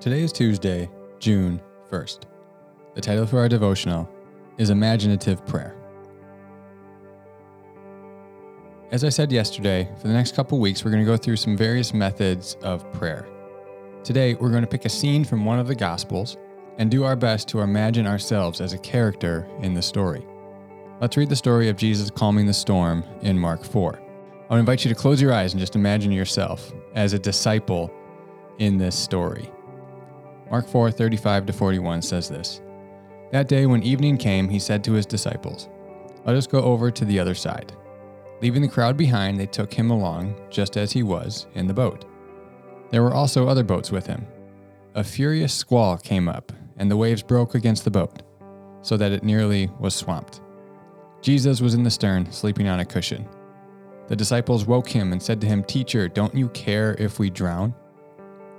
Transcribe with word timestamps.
Today 0.00 0.22
is 0.22 0.32
Tuesday, 0.32 0.88
June 1.18 1.60
1st. 1.90 2.20
The 2.94 3.02
title 3.02 3.26
for 3.26 3.38
our 3.38 3.50
devotional 3.50 4.08
is 4.56 4.70
Imaginative 4.70 5.44
Prayer. 5.44 5.76
As 8.92 9.04
I 9.04 9.10
said 9.10 9.30
yesterday, 9.30 9.86
for 10.00 10.08
the 10.08 10.14
next 10.14 10.34
couple 10.34 10.58
weeks, 10.58 10.82
we're 10.82 10.90
going 10.90 11.04
to 11.04 11.06
go 11.06 11.18
through 11.18 11.36
some 11.36 11.54
various 11.54 11.92
methods 11.92 12.56
of 12.62 12.90
prayer. 12.94 13.28
Today, 14.02 14.32
we're 14.36 14.48
going 14.48 14.62
to 14.62 14.66
pick 14.66 14.86
a 14.86 14.88
scene 14.88 15.22
from 15.22 15.44
one 15.44 15.58
of 15.58 15.68
the 15.68 15.74
Gospels 15.74 16.38
and 16.78 16.90
do 16.90 17.04
our 17.04 17.14
best 17.14 17.46
to 17.48 17.60
imagine 17.60 18.06
ourselves 18.06 18.62
as 18.62 18.72
a 18.72 18.78
character 18.78 19.46
in 19.60 19.74
the 19.74 19.82
story. 19.82 20.26
Let's 21.02 21.18
read 21.18 21.28
the 21.28 21.36
story 21.36 21.68
of 21.68 21.76
Jesus 21.76 22.10
calming 22.10 22.46
the 22.46 22.54
storm 22.54 23.04
in 23.20 23.38
Mark 23.38 23.62
4. 23.62 24.00
I 24.48 24.54
would 24.54 24.60
invite 24.60 24.82
you 24.82 24.88
to 24.88 24.98
close 24.98 25.20
your 25.20 25.34
eyes 25.34 25.52
and 25.52 25.60
just 25.60 25.76
imagine 25.76 26.10
yourself 26.10 26.72
as 26.94 27.12
a 27.12 27.18
disciple 27.18 27.92
in 28.58 28.78
this 28.78 28.98
story. 28.98 29.50
Mark 30.50 30.66
4 30.66 30.90
35 30.90 31.46
to 31.46 31.52
41 31.52 32.02
says 32.02 32.28
this 32.28 32.60
That 33.30 33.48
day 33.48 33.66
when 33.66 33.82
evening 33.82 34.16
came, 34.16 34.48
he 34.48 34.58
said 34.58 34.82
to 34.84 34.92
his 34.92 35.06
disciples, 35.06 35.68
Let 36.24 36.36
us 36.36 36.46
go 36.46 36.60
over 36.60 36.90
to 36.90 37.04
the 37.04 37.20
other 37.20 37.34
side. 37.34 37.72
Leaving 38.42 38.62
the 38.62 38.68
crowd 38.68 38.96
behind, 38.96 39.38
they 39.38 39.46
took 39.46 39.72
him 39.72 39.90
along, 39.90 40.34
just 40.50 40.76
as 40.76 40.92
he 40.92 41.02
was, 41.02 41.46
in 41.54 41.66
the 41.66 41.74
boat. 41.74 42.06
There 42.90 43.02
were 43.02 43.14
also 43.14 43.46
other 43.46 43.62
boats 43.62 43.92
with 43.92 44.06
him. 44.06 44.26
A 44.94 45.04
furious 45.04 45.54
squall 45.54 45.96
came 45.98 46.28
up, 46.28 46.50
and 46.78 46.90
the 46.90 46.96
waves 46.96 47.22
broke 47.22 47.54
against 47.54 47.84
the 47.84 47.90
boat, 47.90 48.22
so 48.82 48.96
that 48.96 49.12
it 49.12 49.22
nearly 49.22 49.70
was 49.78 49.94
swamped. 49.94 50.40
Jesus 51.22 51.60
was 51.60 51.74
in 51.74 51.84
the 51.84 51.90
stern, 51.90 52.32
sleeping 52.32 52.66
on 52.66 52.80
a 52.80 52.84
cushion. 52.84 53.28
The 54.08 54.16
disciples 54.16 54.66
woke 54.66 54.88
him 54.88 55.12
and 55.12 55.22
said 55.22 55.40
to 55.42 55.46
him, 55.46 55.62
Teacher, 55.62 56.08
don't 56.08 56.34
you 56.34 56.48
care 56.48 56.96
if 56.98 57.20
we 57.20 57.30
drown? 57.30 57.74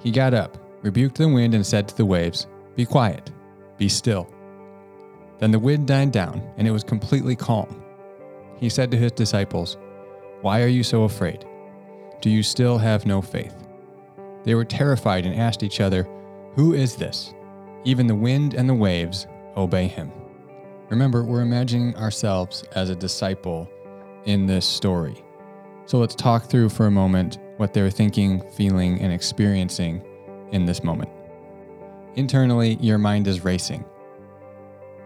He 0.00 0.10
got 0.10 0.34
up, 0.34 0.58
rebuked 0.82 1.18
the 1.18 1.28
wind, 1.28 1.54
and 1.54 1.66
said 1.66 1.88
to 1.88 1.96
the 1.96 2.04
waves, 2.04 2.46
Be 2.76 2.84
quiet, 2.84 3.30
be 3.76 3.88
still. 3.88 4.28
Then 5.38 5.50
the 5.50 5.58
wind 5.58 5.86
died 5.86 6.12
down, 6.12 6.42
and 6.56 6.66
it 6.66 6.72
was 6.72 6.84
completely 6.84 7.36
calm. 7.36 7.82
He 8.58 8.68
said 8.68 8.90
to 8.90 8.96
his 8.96 9.12
disciples, 9.12 9.76
Why 10.42 10.62
are 10.62 10.68
you 10.68 10.82
so 10.82 11.04
afraid? 11.04 11.46
Do 12.20 12.30
you 12.30 12.42
still 12.42 12.78
have 12.78 13.06
no 13.06 13.22
faith? 13.22 13.54
They 14.44 14.54
were 14.54 14.64
terrified 14.64 15.26
and 15.26 15.34
asked 15.34 15.62
each 15.62 15.80
other, 15.80 16.08
Who 16.54 16.74
is 16.74 16.96
this? 16.96 17.34
Even 17.84 18.06
the 18.06 18.14
wind 18.14 18.54
and 18.54 18.68
the 18.68 18.74
waves 18.74 19.26
obey 19.56 19.86
him. 19.86 20.10
Remember, 20.88 21.22
we're 21.22 21.42
imagining 21.42 21.94
ourselves 21.96 22.64
as 22.74 22.90
a 22.90 22.96
disciple 22.96 23.68
in 24.24 24.46
this 24.46 24.66
story. 24.66 25.22
So 25.86 25.98
let's 25.98 26.14
talk 26.14 26.44
through 26.44 26.70
for 26.70 26.86
a 26.86 26.90
moment 26.90 27.38
what 27.56 27.72
they're 27.72 27.90
thinking, 27.90 28.40
feeling, 28.50 29.00
and 29.00 29.12
experiencing 29.12 30.02
in 30.52 30.64
this 30.64 30.82
moment. 30.82 31.10
Internally, 32.14 32.74
your 32.80 32.98
mind 32.98 33.26
is 33.26 33.44
racing. 33.44 33.84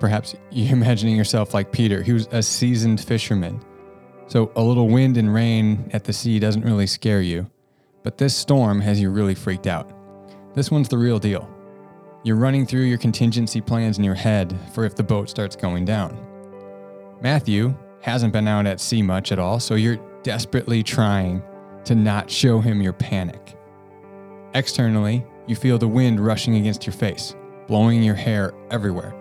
Perhaps 0.00 0.34
you're 0.50 0.72
imagining 0.76 1.16
yourself 1.16 1.54
like 1.54 1.72
Peter, 1.72 2.02
who's 2.02 2.26
a 2.32 2.42
seasoned 2.42 3.00
fisherman. 3.00 3.62
So 4.26 4.50
a 4.56 4.62
little 4.62 4.88
wind 4.88 5.16
and 5.16 5.32
rain 5.32 5.90
at 5.92 6.04
the 6.04 6.12
sea 6.12 6.38
doesn't 6.38 6.64
really 6.64 6.86
scare 6.86 7.20
you, 7.20 7.50
but 8.02 8.18
this 8.18 8.34
storm 8.34 8.80
has 8.80 9.00
you 9.00 9.10
really 9.10 9.34
freaked 9.34 9.66
out. 9.66 9.92
This 10.54 10.70
one's 10.70 10.88
the 10.88 10.98
real 10.98 11.18
deal. 11.18 11.48
You're 12.24 12.36
running 12.36 12.66
through 12.66 12.82
your 12.82 12.98
contingency 12.98 13.60
plans 13.60 13.98
in 13.98 14.04
your 14.04 14.14
head 14.14 14.56
for 14.72 14.84
if 14.84 14.94
the 14.94 15.02
boat 15.02 15.28
starts 15.28 15.56
going 15.56 15.84
down. 15.84 16.16
Matthew 17.20 17.74
hasn't 18.00 18.32
been 18.32 18.48
out 18.48 18.66
at 18.66 18.80
sea 18.80 19.02
much 19.02 19.32
at 19.32 19.38
all, 19.38 19.60
so 19.60 19.74
you're 19.74 20.00
desperately 20.22 20.82
trying 20.82 21.42
to 21.84 21.94
not 21.94 22.30
show 22.30 22.60
him 22.60 22.80
your 22.80 22.92
panic. 22.92 23.56
Externally, 24.54 25.24
you 25.46 25.56
feel 25.56 25.78
the 25.78 25.88
wind 25.88 26.20
rushing 26.20 26.56
against 26.56 26.86
your 26.86 26.92
face, 26.92 27.34
blowing 27.66 28.02
your 28.02 28.14
hair 28.14 28.52
everywhere. 28.70 29.14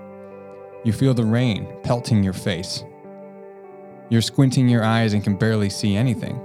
You 0.84 0.94
feel 0.94 1.14
the 1.14 1.26
rain 1.26 1.68
pelting 1.84 2.24
your 2.24 2.34
face. 2.34 2.84
You're 4.10 4.22
squinting 4.22 4.68
your 4.68 4.84
eyes 4.84 5.14
and 5.14 5.24
can 5.24 5.36
barely 5.36 5.70
see 5.70 5.96
anything. 5.96 6.40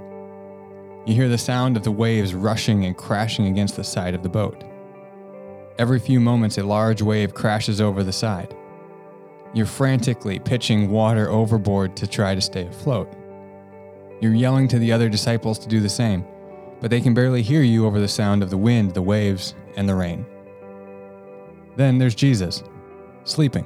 You 1.05 1.13
hear 1.13 1.29
the 1.29 1.37
sound 1.37 1.77
of 1.77 1.83
the 1.83 1.91
waves 1.91 2.33
rushing 2.33 2.85
and 2.85 2.95
crashing 2.95 3.47
against 3.47 3.75
the 3.75 3.83
side 3.83 4.13
of 4.13 4.23
the 4.23 4.29
boat. 4.29 4.63
Every 5.79 5.99
few 5.99 6.19
moments, 6.19 6.57
a 6.57 6.63
large 6.63 7.01
wave 7.01 7.33
crashes 7.33 7.79
over 7.79 8.03
the 8.03 8.11
side. 8.11 8.55
You're 9.53 9.65
frantically 9.65 10.39
pitching 10.39 10.89
water 10.89 11.29
overboard 11.29 11.95
to 11.97 12.07
try 12.07 12.35
to 12.35 12.41
stay 12.41 12.67
afloat. 12.67 13.13
You're 14.21 14.33
yelling 14.33 14.67
to 14.69 14.79
the 14.79 14.91
other 14.91 15.09
disciples 15.09 15.59
to 15.59 15.67
do 15.67 15.79
the 15.79 15.89
same, 15.89 16.25
but 16.79 16.89
they 16.89 17.01
can 17.01 17.13
barely 17.13 17.41
hear 17.41 17.61
you 17.61 17.85
over 17.85 17.99
the 17.99 18.07
sound 18.07 18.43
of 18.43 18.49
the 18.49 18.57
wind, 18.57 18.93
the 18.93 19.01
waves, 19.01 19.55
and 19.75 19.87
the 19.87 19.95
rain. 19.95 20.25
Then 21.75 21.97
there's 21.97 22.15
Jesus, 22.15 22.63
sleeping. 23.23 23.65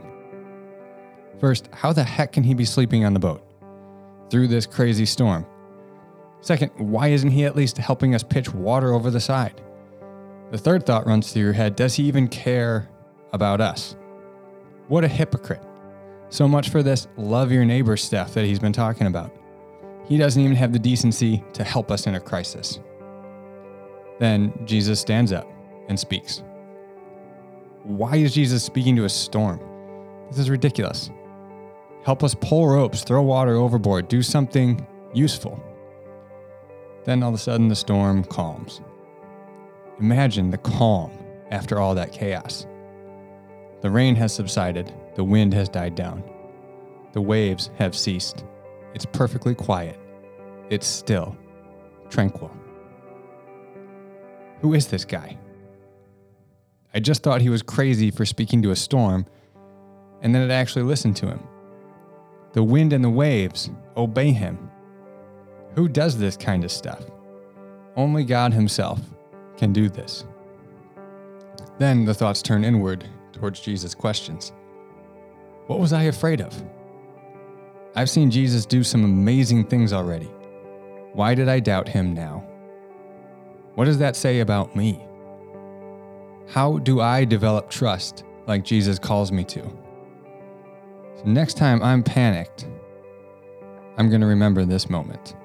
First, 1.40 1.70
how 1.74 1.94
the 1.94 2.04
heck 2.04 2.34
can 2.34 2.44
he 2.44 2.54
be 2.54 2.66
sleeping 2.66 3.06
on 3.06 3.14
the 3.14 3.20
boat 3.20 3.44
through 4.30 4.48
this 4.48 4.66
crazy 4.66 5.06
storm? 5.06 5.46
Second, 6.42 6.72
why 6.78 7.10
isn't 7.10 7.30
he 7.30 7.46
at 7.46 7.56
least 7.56 7.78
helping 7.78 8.16
us 8.16 8.24
pitch 8.24 8.54
water 8.54 8.94
over 8.94 9.12
the 9.12 9.20
side? 9.20 9.62
The 10.52 10.58
third 10.58 10.86
thought 10.86 11.08
runs 11.08 11.32
through 11.32 11.44
your 11.44 11.54
head 11.54 11.76
does 11.76 11.96
he 11.96 12.04
even 12.04 12.28
care 12.28 12.90
about 13.32 13.62
us? 13.62 13.96
What 14.88 15.04
a 15.04 15.08
hypocrite. 15.08 15.64
So 16.30 16.48
much 16.48 16.70
for 16.70 16.84
this 16.84 17.08
love 17.18 17.52
your 17.52 17.66
neighbor 17.66 17.96
stuff 17.96 18.34
that 18.34 18.46
he's 18.46 18.60
been 18.60 18.74
talking 18.74 19.08
about. 19.08 19.34
He 20.08 20.18
doesn't 20.18 20.42
even 20.42 20.56
have 20.56 20.74
the 20.74 20.80
decency 20.80 21.44
to 21.54 21.64
help 21.64 21.92
us 21.92 22.08
in 22.08 22.16
a 22.16 22.20
crisis. 22.20 22.80
Then 24.22 24.54
Jesus 24.66 25.00
stands 25.00 25.34
up 25.34 25.52
and 25.90 26.00
speaks. 26.00 26.44
Why 27.82 28.18
is 28.18 28.36
Jesus 28.36 28.64
speaking 28.64 28.96
to 28.98 29.06
a 29.06 29.10
storm? 29.10 29.60
This 30.30 30.38
is 30.38 30.48
ridiculous. 30.48 31.10
Help 32.04 32.24
us 32.24 32.36
pull 32.36 32.68
ropes, 32.68 33.04
throw 33.04 33.24
water 33.24 33.56
overboard, 33.56 34.08
do 34.08 34.22
something 34.22 34.86
useful. 35.12 35.60
Then 37.04 37.24
all 37.24 37.30
of 37.30 37.36
a 37.36 37.40
sudden 37.40 37.68
the 37.68 37.76
storm 37.76 38.24
calms. 38.24 38.82
Imagine 40.00 40.52
the 40.52 40.60
calm 40.60 41.12
after 41.50 41.80
all 41.80 41.96
that 41.96 42.12
chaos. 42.12 42.68
The 43.82 43.90
rain 43.90 44.14
has 44.18 44.32
subsided, 44.32 44.94
the 45.16 45.24
wind 45.24 45.52
has 45.56 45.68
died 45.68 45.96
down, 45.96 46.24
the 47.14 47.22
waves 47.22 47.72
have 47.80 47.98
ceased. 47.98 48.46
It's 48.94 49.08
perfectly 49.08 49.56
quiet. 49.56 49.98
It's 50.70 50.86
still, 50.86 51.36
tranquil. 52.12 52.52
Who 54.62 54.74
is 54.74 54.88
this 54.88 55.06
guy? 55.06 55.38
I 56.94 57.00
just 57.00 57.24
thought 57.24 57.42
he 57.42 57.50
was 57.50 57.64
crazy 57.64 58.12
for 58.12 58.26
speaking 58.26 58.62
to 58.64 58.72
a 58.72 58.76
storm, 58.76 59.26
and 60.22 60.34
then 60.34 60.42
it 60.42 60.54
actually 60.54 60.84
listened 60.84 61.16
to 61.18 61.28
him. 61.28 61.42
The 62.54 62.64
wind 62.64 62.94
and 62.94 63.04
the 63.04 63.10
waves 63.10 63.70
obey 63.98 64.32
him. 64.32 64.70
Who 65.76 65.88
does 65.88 66.18
this 66.18 66.36
kind 66.36 66.64
of 66.64 66.72
stuff? 66.72 67.04
Only 67.96 68.24
God 68.24 68.54
Himself 68.54 69.00
can 69.58 69.74
do 69.74 69.90
this. 69.90 70.26
Then 71.78 72.06
the 72.06 72.14
thoughts 72.14 72.42
turn 72.42 72.64
inward 72.64 73.06
towards 73.32 73.60
Jesus' 73.60 73.96
questions. 73.96 74.52
What 75.68 75.80
was 75.80 75.94
I 75.94 76.04
afraid 76.04 76.42
of? 76.42 76.62
I've 77.96 78.10
seen 78.10 78.32
Jesus 78.32 78.66
do 78.66 78.84
some 78.84 79.04
amazing 79.04 79.66
things 79.66 79.94
already. 79.94 80.30
Why 81.14 81.36
did 81.36 81.50
I 81.50 81.60
doubt 81.60 81.88
him 81.88 82.14
now? 82.14 82.46
What 83.76 83.86
does 83.86 83.98
that 84.00 84.16
say 84.16 84.40
about 84.42 84.76
me? 84.76 85.06
How 86.48 86.78
do 86.80 87.00
I 87.00 87.24
develop 87.24 87.70
trust 87.70 88.26
like 88.48 88.64
Jesus 88.64 89.00
calls 89.00 89.32
me 89.32 89.44
to? 89.46 89.62
So 91.18 91.24
next 91.26 91.56
time 91.56 91.82
I'm 91.82 92.04
panicked, 92.04 92.68
I'm 93.98 94.10
going 94.10 94.22
to 94.22 94.28
remember 94.28 94.66
this 94.66 94.90
moment. 94.90 95.36